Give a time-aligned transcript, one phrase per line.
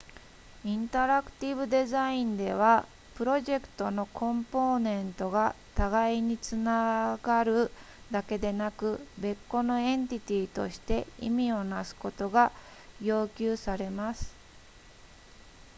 [0.65, 7.71] インタラクティブデザインではプロジェクトのコンポーネントが互いにつながる
[8.09, 12.51] だけでなく別個のエンティティとして意味をなすことが
[12.99, 14.33] 要求されます